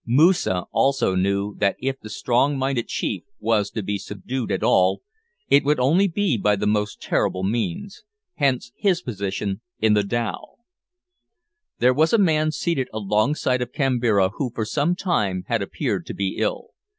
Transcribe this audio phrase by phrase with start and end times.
[0.03, 5.03] Moosa also knew that if the strong minded chief was to be subdued at all,
[5.47, 8.03] it would only be by the most terrible means.
[8.37, 10.55] Hence his position in the dhow.
[11.77, 16.15] There was a man seated alongside of Kambira who for some time had appeared to
[16.15, 16.69] be ill.